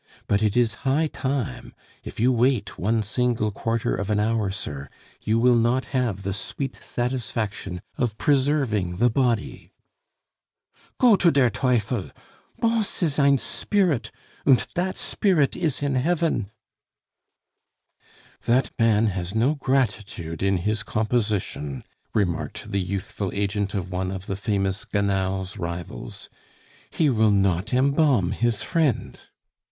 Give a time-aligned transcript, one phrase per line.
[0.25, 4.89] But it is high time; if you wait one single quarter of an hour, sir,
[5.21, 9.73] you will not have the sweet satisfaction of preserving the body...."
[10.97, 12.09] "Go to der teufel!...
[12.57, 14.09] Bons is ein spirit
[14.43, 16.49] und dat spirit is in hefn."
[18.45, 21.83] "That man has no gratitude in his composition,"
[22.15, 26.27] remarked the youthful agent of one of the famous Gannal's rivals;
[26.89, 29.19] "he will not embalm his friend."